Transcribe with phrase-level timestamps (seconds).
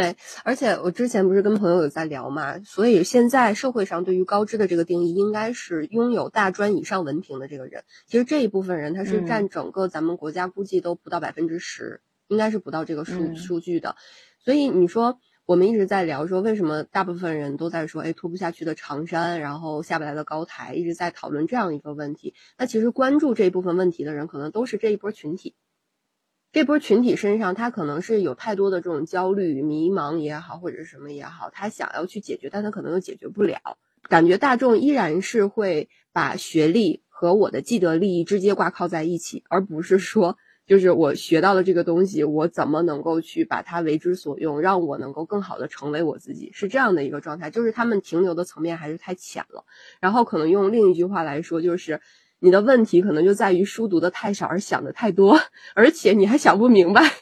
[0.00, 7.84] 对，而且我之前不是跟朋友有在聊嘛，所以现在社会上对于高知的这个定义，应该是拥有大专以上文凭的这个人。
[8.06, 13.94] 其实这一部分人，他是占整个咱们国家估计都不到百分之十，应该是不到这个数数据的。
[14.42, 22.32] 所以你说，我们一直在聊说，为什么大部分人都在说，哎，脱不下去的长衫，然后下不来的高台，一直在讨论这样一个问题。
[22.56, 25.56] 那其实关注这一部分问题的人，可能都是这一波群体。
[26.52, 33.60] 这波群体身上，他可能是有太多的这种焦虑、迷茫也好，或者什么也好，他想要去解决，但他可能又解决不了。
[34.08, 47.52] 感觉大众依然是会把学历和我的既得利益直接挂靠在一起，而不是说，就是我学到了这个东西，我怎么能够去把它为之所用，让我能够更好的成为我自己，是这样的一个状态。
[47.52, 49.66] 就是他们停留的层面还是太浅了。
[50.00, 52.00] 然后可能用另一句话来说，就是。
[52.40, 55.40] 你的问题可能就在于书读的太少，而想的太多，
[55.74, 57.19] 而且你还想不明白。